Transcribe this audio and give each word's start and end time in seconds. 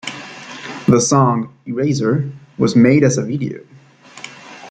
The 0.87 0.99
song, 0.99 1.53
"Eraser" 1.67 2.31
was 2.57 2.75
made 2.75 3.03
as 3.03 3.19
a 3.19 3.23
video. 3.23 3.59